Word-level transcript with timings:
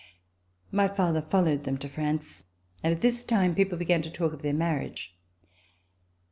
My 0.71 0.87
father 0.87 1.21
followed 1.21 1.63
them 1.63 1.77
to 1.77 1.87
France, 1.87 2.45
and 2.81 2.91
at 2.91 3.01
this 3.01 3.23
time 3.23 3.53
people 3.53 3.77
began 3.77 4.01
to 4.01 4.09
talk 4.09 4.33
of 4.33 4.41
their 4.41 4.51
marriage. 4.51 5.15